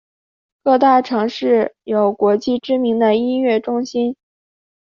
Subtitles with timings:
[0.63, 4.15] 各大城市有国际知名的音乐中心。